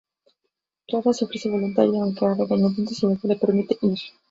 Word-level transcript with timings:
Clara 0.87 1.13
se 1.13 1.25
ofrece 1.25 1.47
voluntaria, 1.47 1.97
y 1.97 1.99
aunque 2.01 2.25
a 2.25 2.33
regañadientes, 2.33 3.03
el 3.03 3.09
Doctor 3.11 3.29
le 3.29 3.35
permite 3.37 3.77
ir. 3.83 3.99